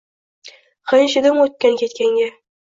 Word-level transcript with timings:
Gʻinshidim 0.93 1.43
oʻtkan-ketganga 1.45 2.27